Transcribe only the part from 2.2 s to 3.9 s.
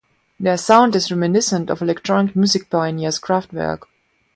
music pioneers Kraftwerk.